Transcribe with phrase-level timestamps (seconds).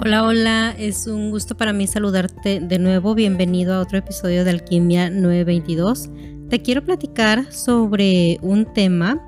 [0.00, 3.16] Hola, hola, es un gusto para mí saludarte de nuevo.
[3.16, 6.08] Bienvenido a otro episodio de Alquimia 922.
[6.48, 9.20] Te quiero platicar sobre un tema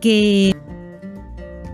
[0.00, 0.54] que,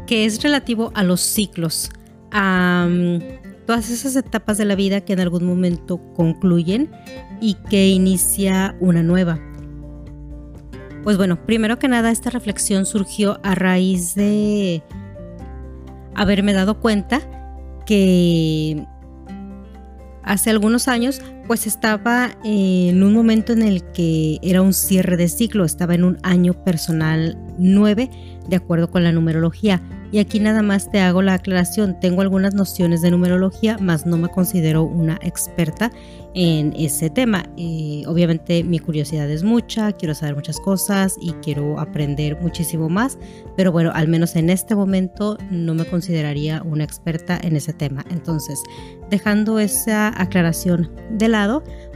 [0.06, 1.90] que es relativo a los ciclos,
[2.30, 6.90] a mm, todas esas etapas de la vida que en algún momento concluyen
[7.38, 9.38] y que inicia una nueva.
[11.04, 14.82] Pues bueno, primero que nada esta reflexión surgió a raíz de
[16.14, 17.20] haberme dado cuenta
[17.84, 18.86] que
[20.22, 21.20] hace algunos años
[21.52, 26.02] pues estaba en un momento en el que era un cierre de ciclo, estaba en
[26.02, 28.08] un año personal 9
[28.48, 32.52] de acuerdo con la numerología y aquí nada más te hago la aclaración, tengo algunas
[32.52, 35.90] nociones de numerología, mas no me considero una experta
[36.34, 37.44] en ese tema.
[37.56, 43.18] Eh, obviamente mi curiosidad es mucha, quiero saber muchas cosas y quiero aprender muchísimo más,
[43.56, 48.04] pero bueno, al menos en este momento no me consideraría una experta en ese tema.
[48.10, 48.62] Entonces,
[49.08, 51.28] dejando esa aclaración de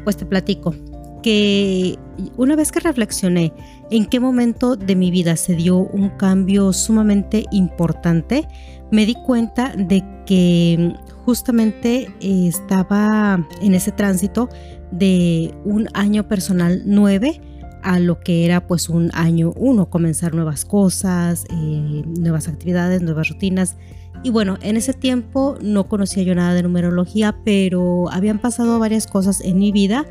[0.04, 0.74] pues te platico
[1.22, 1.98] que
[2.36, 3.52] una vez que reflexioné
[3.90, 8.46] en qué momento de mi vida se dio un cambio sumamente importante,
[8.92, 14.48] me di cuenta de que justamente estaba en ese tránsito
[14.92, 17.40] de un año personal 9
[17.82, 23.28] a lo que era pues un año 1, comenzar nuevas cosas, eh, nuevas actividades, nuevas
[23.28, 23.76] rutinas.
[24.22, 29.06] Y bueno, en ese tiempo no conocía yo nada de numerología, pero habían pasado varias
[29.06, 30.04] cosas en mi vida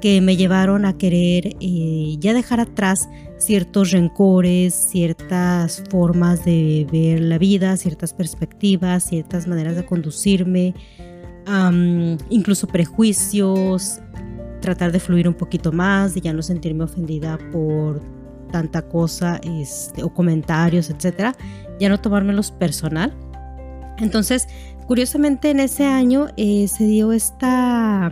[0.00, 7.20] que me llevaron a querer eh, ya dejar atrás ciertos rencores, ciertas formas de ver
[7.20, 10.74] la vida, ciertas perspectivas, ciertas maneras de conducirme,
[12.28, 14.00] incluso prejuicios,
[14.60, 18.00] tratar de fluir un poquito más, de ya no sentirme ofendida por
[18.50, 21.34] tanta cosa este, o comentarios, etcétera,
[21.78, 23.14] ya no tomármelos personal.
[23.98, 24.48] Entonces,
[24.86, 28.10] curiosamente en ese año eh, se dio esta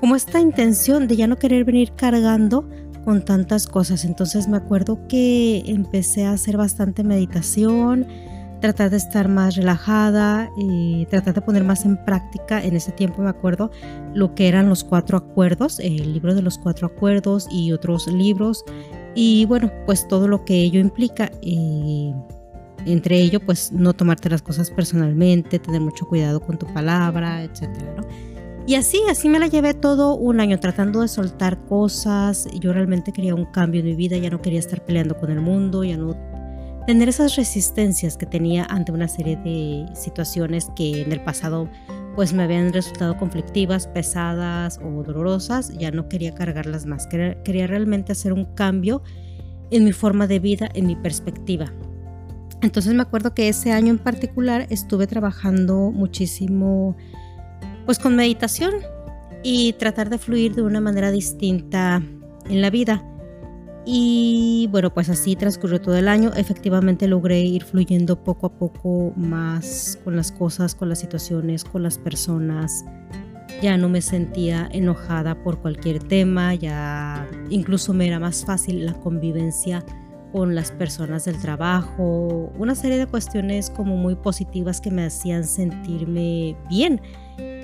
[0.00, 2.68] como esta intención de ya no querer venir cargando
[3.04, 4.04] con tantas cosas.
[4.04, 8.06] Entonces me acuerdo que empecé a hacer bastante meditación,
[8.60, 12.62] tratar de estar más relajada, y tratar de poner más en práctica.
[12.62, 13.70] En ese tiempo me acuerdo
[14.14, 18.64] lo que eran los cuatro acuerdos, el libro de los cuatro acuerdos y otros libros.
[19.14, 21.30] Y bueno, pues todo lo que ello implica.
[21.42, 22.12] Eh,
[22.92, 27.94] entre ello, pues no tomarte las cosas personalmente, tener mucho cuidado con tu palabra, etcétera,
[27.96, 28.06] ¿no?
[28.66, 32.46] Y así, así me la llevé todo un año tratando de soltar cosas.
[32.60, 35.40] Yo realmente quería un cambio en mi vida, ya no quería estar peleando con el
[35.40, 36.14] mundo, ya no
[36.86, 41.68] tener esas resistencias que tenía ante una serie de situaciones que en el pasado
[42.14, 47.66] pues me habían resultado conflictivas, pesadas o dolorosas, ya no quería cargarlas más, quería, quería
[47.68, 49.02] realmente hacer un cambio
[49.70, 51.72] en mi forma de vida, en mi perspectiva.
[52.60, 56.96] Entonces me acuerdo que ese año en particular estuve trabajando muchísimo
[57.86, 58.74] pues con meditación
[59.42, 62.02] y tratar de fluir de una manera distinta
[62.48, 63.04] en la vida.
[63.86, 66.30] Y bueno, pues así transcurrió todo el año.
[66.36, 71.82] Efectivamente logré ir fluyendo poco a poco más con las cosas, con las situaciones, con
[71.82, 72.84] las personas.
[73.62, 78.92] Ya no me sentía enojada por cualquier tema, ya incluso me era más fácil la
[78.92, 79.82] convivencia
[80.32, 85.44] con las personas del trabajo, una serie de cuestiones como muy positivas que me hacían
[85.44, 87.00] sentirme bien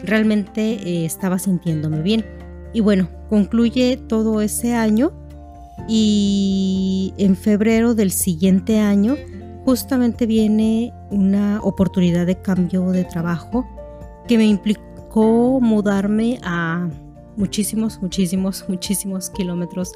[0.04, 2.24] realmente eh, estaba sintiéndome bien.
[2.72, 5.12] Y bueno, concluye todo ese año
[5.88, 9.16] y en febrero del siguiente año
[9.64, 13.66] justamente viene una oportunidad de cambio de trabajo
[14.26, 16.88] que me implicó mudarme a
[17.36, 19.92] muchísimos, muchísimos, muchísimos kilómetros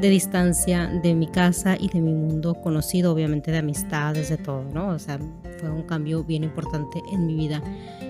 [0.00, 4.64] de distancia de mi casa y de mi mundo conocido, obviamente de amistades, de todo,
[4.64, 4.88] ¿no?
[4.88, 5.18] O sea,
[5.58, 7.62] fue un cambio bien importante en mi vida.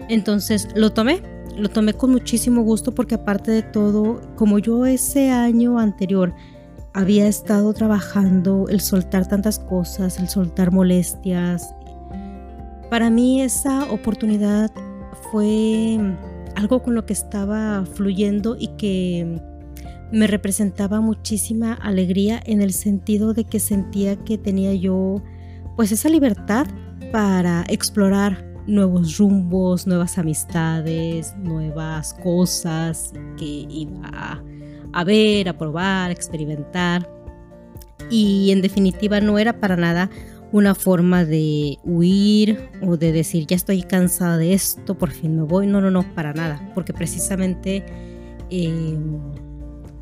[0.09, 1.23] Entonces lo tomé,
[1.57, 6.35] lo tomé con muchísimo gusto porque aparte de todo, como yo ese año anterior
[6.95, 11.75] había estado trabajando el soltar tantas cosas, el soltar molestias,
[12.91, 14.71] para mí esa oportunidad
[15.31, 15.99] fue
[16.57, 19.41] algo con lo que estaba fluyendo y que
[20.13, 25.23] me representaba muchísima alegría en el sentido de que sentía que tenía yo
[25.77, 26.67] pues esa libertad
[27.13, 34.43] para explorar nuevos rumbos, nuevas amistades, nuevas cosas que iba
[34.93, 37.09] a, ver, a probar, a experimentar.
[38.11, 40.11] Y en definitiva no era para nada
[40.53, 45.43] una forma de huir o de decir ya estoy cansada de esto, por fin me
[45.43, 45.67] voy.
[45.67, 46.71] No, no, no, para nada.
[46.75, 47.85] Porque precisamente,
[48.51, 49.19] em,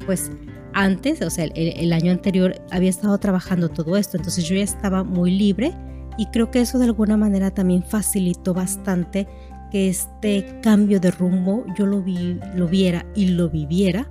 [0.05, 0.31] pues
[0.73, 4.63] antes, o sea, el, el, año anterior había estado trabajando todo esto, entonces yo ya
[4.63, 5.75] estaba muy libre
[6.19, 9.27] y creo que eso de alguna manera también facilitó bastante
[9.71, 14.09] que este cambio de rumbo yo lo, vi, lo viera y lo viviera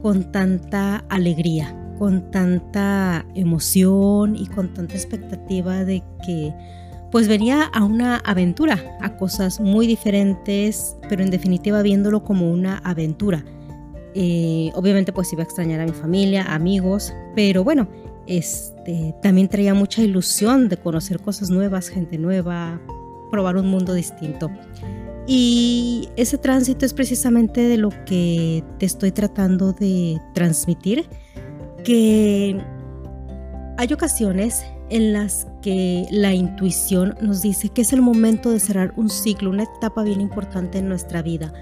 [0.00, 6.52] con tanta alegría, con tanta emoción y con tanta expectativa de que
[7.12, 12.78] pues venía a una aventura, a cosas muy diferentes, pero en definitiva viéndolo como una
[12.78, 13.44] aventura.
[14.16, 17.86] Eh, obviamente pues iba a extrañar a mi familia, amigos, pero bueno,
[18.26, 22.80] este, también traía mucha ilusión de conocer cosas nuevas, gente nueva,
[23.30, 24.50] probar un mundo distinto.
[25.28, 31.06] Y ese tránsito es precisamente de lo que te estoy tratando de transmitir,
[31.84, 32.60] que
[33.78, 38.92] hay ocasiones en las que la intuición nos dice que es el momento de cerrar
[38.96, 41.52] un ciclo, una etapa bien importante en nuestra vida.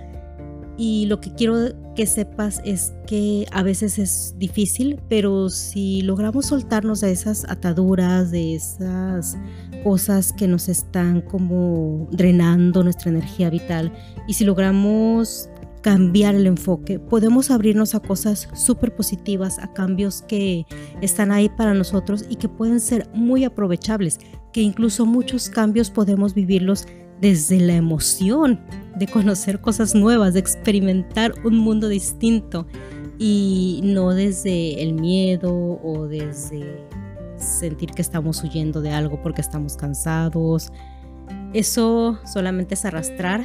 [0.77, 1.55] Y lo que quiero
[1.95, 8.31] que sepas es que a veces es difícil, pero si logramos soltarnos de esas ataduras,
[8.31, 9.37] de esas
[9.85, 13.93] cosas que nos están como drenando nuestra energía vital,
[14.27, 15.50] y si logramos
[15.83, 20.67] cambiar el enfoque, podemos abrirnos a cosas súper positivas, a cambios que
[21.01, 24.19] están ahí para nosotros y que pueden ser muy aprovechables,
[24.53, 26.87] que incluso muchos cambios podemos vivirlos
[27.21, 28.61] desde la emoción
[28.97, 32.67] de conocer cosas nuevas, de experimentar un mundo distinto
[33.19, 36.87] y no desde el miedo o desde
[37.37, 40.73] sentir que estamos huyendo de algo porque estamos cansados.
[41.53, 43.43] Eso solamente es arrastrar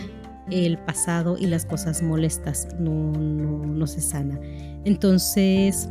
[0.51, 4.39] el pasado y las cosas molestas, no, no, se sana.
[4.83, 5.89] Entonces,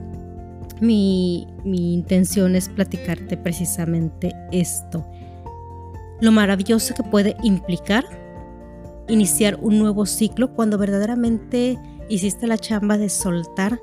[0.80, 5.06] mi, mi intención es platicarte precisamente esto.
[6.20, 8.04] Lo maravilloso que puede implicar
[9.08, 11.78] iniciar un nuevo ciclo cuando verdaderamente
[12.08, 13.80] hiciste la chamba de soltar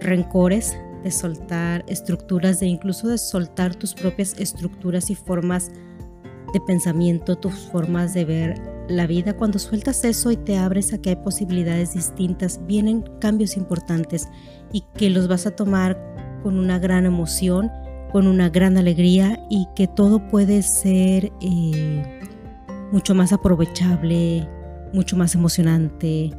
[0.00, 5.70] rencores, de soltar estructuras, de incluso de soltar tus propias estructuras y formas
[6.52, 9.36] de pensamiento, tus formas de ver la vida.
[9.36, 14.28] Cuando sueltas eso y te abres a que hay posibilidades distintas, vienen cambios importantes
[14.72, 15.98] y que los vas a tomar
[16.42, 17.70] con una gran emoción,
[18.12, 22.20] con una gran alegría y que todo puede ser eh,
[22.92, 24.48] mucho más aprovechable,
[24.92, 26.30] mucho más emocionante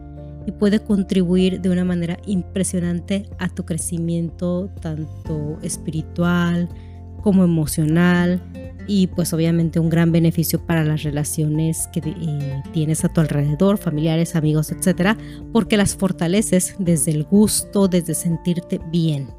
[0.46, 6.70] y puede contribuir de una manera impresionante a tu crecimiento tanto espiritual
[7.22, 8.42] como emocional
[8.90, 13.78] y pues obviamente un gran beneficio para las relaciones que eh, tienes a tu alrededor,
[13.78, 15.16] familiares, amigos, etcétera,
[15.54, 19.30] porque las fortaleces desde el gusto, desde sentirte bien.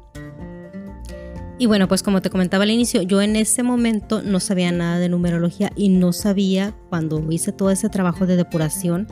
[1.59, 4.99] Y bueno, pues como te comentaba al inicio, yo en ese momento no sabía nada
[4.99, 9.07] de numerología y no sabía, cuando hice todo ese trabajo de depuración,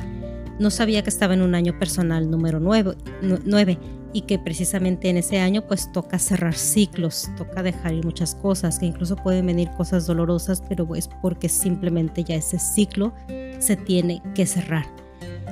[0.58, 2.96] no sabía que estaba en un año personal número 9,
[3.44, 3.78] 9
[4.14, 8.80] y que precisamente en ese año pues toca cerrar ciclos, toca dejar ir muchas cosas,
[8.80, 13.14] que incluso pueden venir cosas dolorosas, pero es porque simplemente ya ese ciclo
[13.60, 14.86] se tiene que cerrar.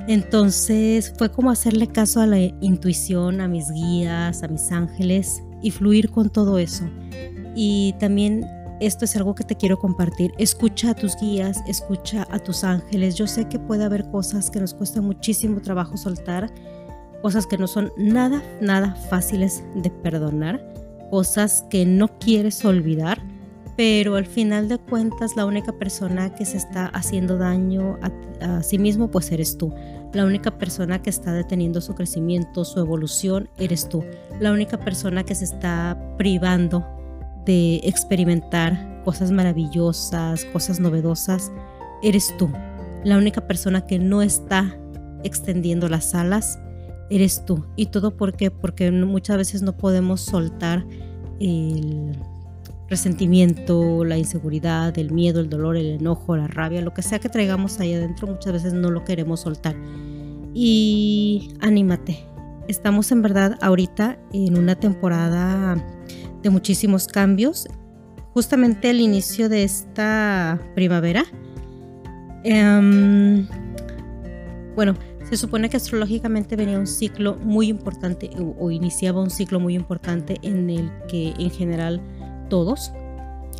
[0.08, 5.70] Entonces fue como hacerle caso a la intuición, a mis guías, a mis ángeles y
[5.70, 6.84] fluir con todo eso.
[7.54, 8.46] Y también
[8.80, 10.32] esto es algo que te quiero compartir.
[10.38, 13.16] Escucha a tus guías, escucha a tus ángeles.
[13.16, 16.50] Yo sé que puede haber cosas que nos cuesta muchísimo trabajo soltar
[17.22, 20.62] cosas que no son nada, nada fáciles de perdonar,
[21.10, 23.20] cosas que no quieres olvidar,
[23.76, 28.78] pero al final de cuentas la única persona que se está haciendo daño a, sí
[28.78, 29.72] mismo pues eres tú.
[30.12, 34.02] La única persona que está deteniendo su crecimiento, su evolución, eres tú.
[34.40, 36.84] La única persona que se está privando
[37.44, 41.52] de experimentar cosas maravillosas, cosas novedosas,
[42.02, 42.50] eres tú.
[43.04, 44.76] La única persona que no está
[45.22, 46.58] extendiendo las alas
[47.10, 47.64] eres tú.
[47.76, 48.34] ¿Y todo por?
[48.60, 50.84] Porque muchas veces no podemos soltar
[51.40, 52.16] el
[52.88, 57.28] resentimiento, la inseguridad, el miedo, el dolor, el enojo, la rabia, lo que sea que
[57.28, 59.76] traigamos ahí adentro, muchas veces no lo queremos soltar.
[60.54, 62.24] Y anímate.
[62.66, 65.76] Estamos en verdad ahorita en una temporada
[66.42, 67.66] de muchísimos cambios.
[68.34, 71.24] Justamente el inicio de esta primavera.
[72.44, 73.46] Em,
[74.74, 74.94] bueno,
[75.28, 80.38] se supone que astrológicamente venía un ciclo muy importante o, iniciaba un ciclo muy importante
[80.42, 82.00] en el que en general
[82.48, 82.92] todos,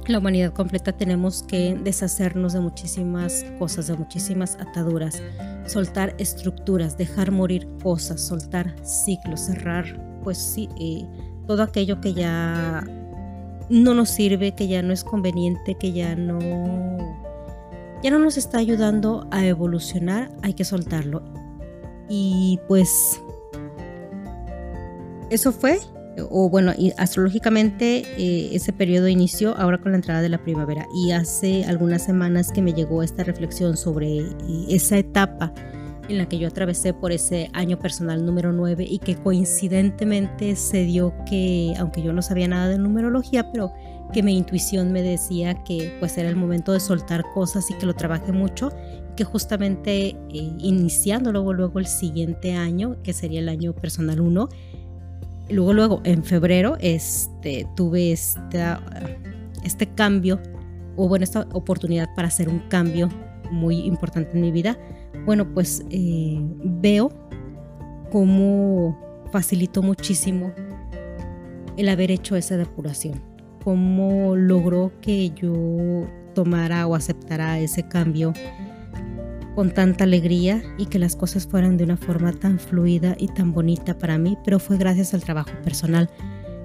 [0.07, 5.23] la humanidad completa, tenemos que deshacernos de muchísimas cosas, de muchísimas ataduras,
[5.67, 11.07] soltar estructuras, dejar morir cosas, soltar ciclos, cerrar, pues sí, eh,
[11.47, 12.83] todo aquello que ya
[13.69, 16.39] no nos sirve, que ya no es conveniente, que ya no
[18.03, 21.48] ya no nos está ayudando a evolucionar, hay que soltarlo.
[22.09, 23.21] Y pues
[25.31, 25.79] eso fue,
[26.31, 31.13] o bueno, astrológicamente eh, ese periodo inició ahora con la entrada de la primavera y
[31.13, 34.35] hace algunas semanas que me llegó esta reflexión sobre eh,
[34.69, 35.53] esa etapa
[36.09, 40.85] en la que yo atravesé por ese año personal número 9 y que coincidentemente se
[40.85, 43.73] dio que, aunque yo no sabía nada de numerología, pero
[44.13, 47.85] que mi intuición me decía que pues era el momento de soltar cosas y que
[47.85, 48.73] lo trabajé mucho,
[49.19, 54.49] que justamente eh, iniciando luego, luego el siguiente año, que sería el año personal 1,
[55.51, 58.81] luego, luego en febrero este, tuve esta,
[59.65, 60.41] este cambio,
[60.95, 63.09] o bueno, esta oportunidad para hacer un cambio
[63.51, 64.79] muy importante en mi vida.
[65.27, 66.39] Bueno, pues eh,
[66.81, 67.11] veo
[68.13, 70.53] cómo facilitó muchísimo
[71.77, 73.21] el haber hecho esa depuración,
[73.65, 78.33] cómo logró que yo tomara o aceptara ese cambio
[79.59, 83.53] con tanta alegría y que las cosas fueran de una forma tan fluida y tan
[83.53, 86.09] bonita para mí, pero fue gracias al trabajo personal.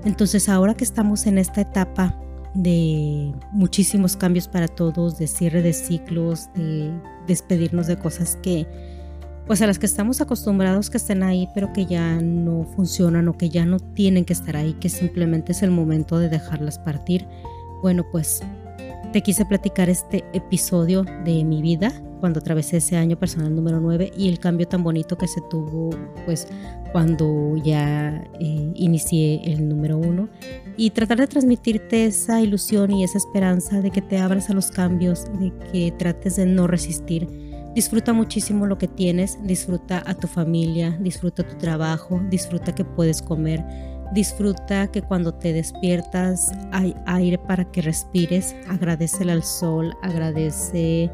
[0.05, 2.15] Entonces ahora que estamos en esta etapa
[2.53, 6.91] de muchísimos cambios para todos, de cierre de ciclos, de
[7.25, 8.67] despedirnos de cosas que,
[9.47, 13.33] pues a las que estamos acostumbrados que estén ahí, pero que ya no funcionan o
[13.35, 17.25] que ya no tienen que estar ahí, que simplemente es el momento de dejarlas partir.
[17.81, 18.43] Bueno, pues
[19.13, 24.11] te quise platicar este episodio de mi vida cuando atravesé ese año personal número 9
[24.17, 25.91] y el cambio tan bonito que se tuvo
[26.25, 26.47] pues
[26.91, 30.27] cuando ya eh, inicié el número 1
[30.77, 34.71] y tratar de transmitirte esa ilusión y esa esperanza de que te abras a los
[34.71, 37.27] cambios, de que trates de no resistir.
[37.75, 43.21] Disfruta muchísimo lo que tienes, disfruta a tu familia, disfruta tu trabajo, disfruta que puedes
[43.21, 43.63] comer
[44.13, 48.55] Disfruta que cuando te despiertas hay aire para que respires.
[48.69, 51.09] Agradece al sol, agradece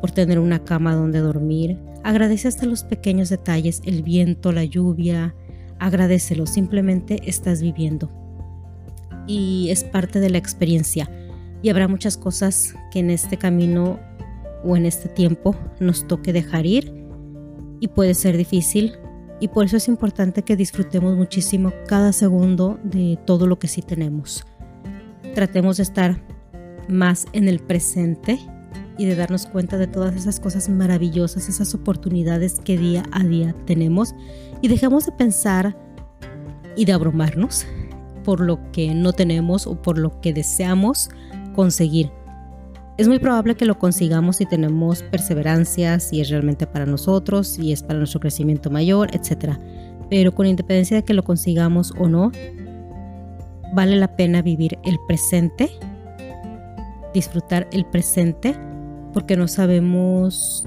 [0.00, 1.78] por tener una cama donde dormir.
[2.02, 5.32] Agradece hasta los pequeños detalles, el viento, la lluvia.
[5.78, 8.10] Agradecelo, simplemente estás viviendo.
[9.28, 11.08] Y es parte de la experiencia.
[11.62, 14.00] Y habrá muchas cosas que en este camino
[14.64, 16.92] o en este tiempo nos toque dejar ir.
[17.78, 18.98] Y puede ser difícil,
[19.40, 23.82] y por eso es importante que disfrutemos muchísimo cada segundo de todo lo que sí
[23.82, 24.46] tenemos.
[25.34, 26.22] Tratemos de estar
[26.88, 28.38] más en el presente
[28.98, 33.54] y de darnos cuenta de todas esas cosas maravillosas, esas oportunidades que día a día
[33.64, 34.14] tenemos
[34.60, 35.76] y dejemos de pensar
[36.76, 37.64] y de abrumarnos
[38.24, 41.08] por lo que no tenemos o por lo que deseamos
[41.54, 42.10] conseguir.
[43.00, 47.72] Es muy probable que lo consigamos si tenemos perseverancia, si es realmente para nosotros, si
[47.72, 49.54] es para nuestro crecimiento mayor, etc.
[50.10, 52.30] Pero con independencia de que lo consigamos o no,
[53.72, 55.70] vale la pena vivir el presente,
[57.14, 58.54] disfrutar el presente,
[59.14, 60.66] porque no sabemos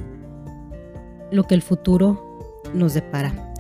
[1.31, 3.53] lo que el futuro nos depara.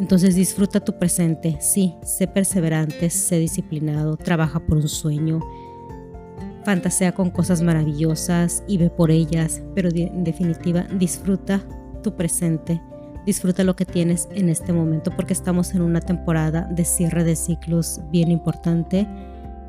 [0.00, 5.40] Entonces disfruta tu presente, sí, sé perseverante, sé disciplinado, trabaja por un sueño,
[6.68, 11.62] fantasea con cosas maravillosas y ve por ellas, pero en definitiva disfruta
[12.02, 12.78] tu presente,
[13.24, 17.36] disfruta lo que tienes en este momento porque estamos en una temporada de cierre de
[17.36, 19.08] ciclos bien importante,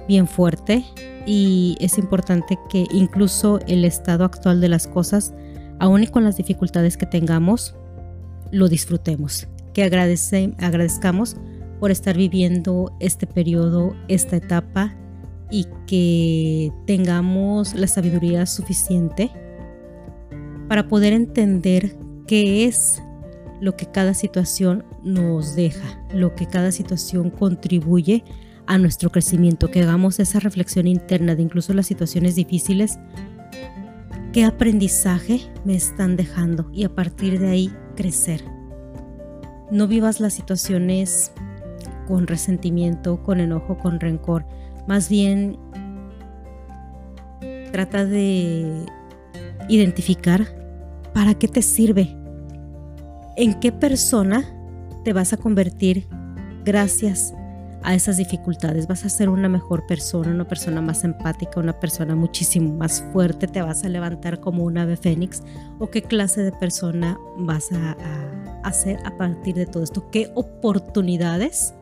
[0.10, 0.84] bien fuerte
[1.26, 5.34] y es importante que incluso el estado actual de las cosas,
[5.80, 7.78] aun y con las dificultades que tengamos,
[8.52, 11.38] lo disfrutemos, que agradezcamos
[11.80, 14.98] por estar viviendo este periodo, esta etapa
[15.52, 19.32] y que tengamos la sabiduría suficiente
[20.68, 23.02] para poder entender qué es
[23.60, 28.24] lo que cada situación nos deja, lo que cada situación contribuye
[28.68, 33.00] a nuestro crecimiento, que hagamos esa reflexión interna de incluso las situaciones difíciles,
[34.32, 38.44] qué aprendizaje me están dejando y a partir de ahí crecer.
[39.72, 41.32] No vivas las situaciones
[42.08, 44.46] con resentimiento, con enojo, con rencor
[44.90, 45.56] más bien
[47.72, 48.88] trata de
[49.70, 50.48] identificar
[51.14, 52.18] para qué te sirve,
[53.38, 54.44] en qué persona
[55.06, 56.08] te vas a convertir
[56.66, 57.36] gracias
[57.84, 58.88] a esas dificultades.
[58.88, 63.46] Vas a ser una mejor persona, una persona más empática, una persona muchísimo más fuerte,
[63.46, 65.44] te vas a levantar como un ave fénix
[65.78, 67.96] o qué clase de persona vas a,
[68.64, 71.76] hacer a partir de todo esto, qué oportunidades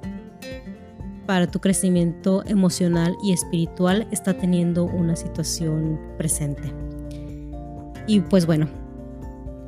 [1.27, 6.73] para tu crecimiento emocional y espiritual está teniendo una situación presente.
[8.07, 8.67] Y pues bueno,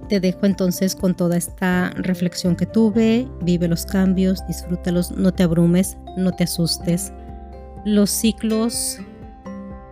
[0.07, 5.43] te dejo entonces con toda esta reflexión que tuve, vive los cambios, disfrútalos, no te
[5.43, 7.11] abrumes, no te asustes.
[7.85, 8.97] Los ciclos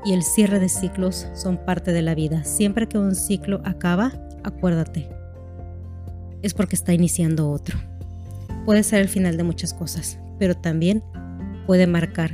[0.05, 2.45] y el cierre de ciclos son parte de la vida.
[2.45, 5.09] Siempre que un ciclo acaba, acuérdate,
[6.41, 7.77] es porque está iniciando otro.
[8.65, 11.03] Puede ser el final de muchas cosas, pero también
[11.67, 12.31] puede marcar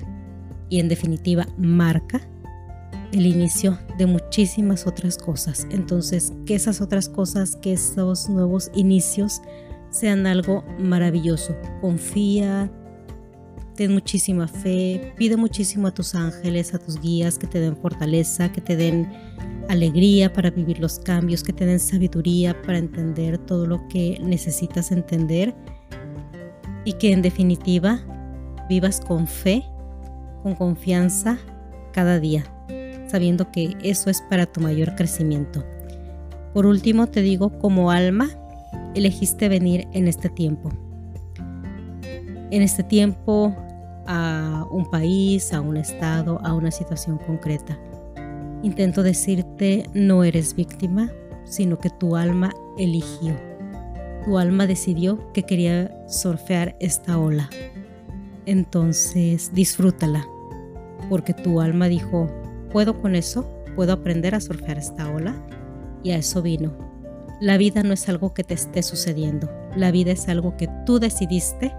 [0.69, 2.21] y en definitiva marca
[3.11, 5.67] el inicio de muchísimas otras cosas.
[5.69, 9.41] Entonces, que esas otras cosas, que esos nuevos inicios
[9.89, 11.55] sean algo maravilloso.
[11.81, 12.71] Confía,
[13.75, 18.51] ten muchísima fe, pide muchísimo a tus ángeles, a tus guías que te den fortaleza,
[18.51, 19.11] que te den
[19.69, 24.91] alegría para vivir los cambios, que te den sabiduría para entender todo lo que necesitas
[24.91, 25.53] entender
[26.85, 28.03] y que en definitiva
[28.73, 29.63] vivas con fe,
[30.41, 31.37] con confianza
[31.93, 32.43] cada día
[33.13, 35.63] sabiendo que eso es para tu mayor crecimiento.
[36.51, 38.27] Por último, te digo, como alma,
[38.95, 40.71] elegiste venir en este tiempo.
[42.49, 43.55] En este tiempo
[44.07, 47.77] a un país, a un estado, a una situación concreta.
[48.63, 51.11] Intento decirte, no eres víctima,
[51.43, 53.35] sino que tu alma eligió.
[54.25, 57.47] Tu alma decidió que quería surfear esta ola.
[58.45, 60.27] Entonces disfrútala,
[61.09, 62.27] porque tu alma dijo,
[62.71, 65.35] puedo con eso, puedo aprender a surfear esta ola
[66.03, 66.73] y a eso vino.
[67.39, 70.99] La vida no es algo que te esté sucediendo, la vida es algo que tú
[70.99, 71.73] decidiste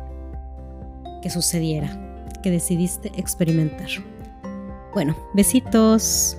[1.22, 3.88] que sucediera, que decidiste experimentar.
[4.92, 6.36] Bueno, besitos.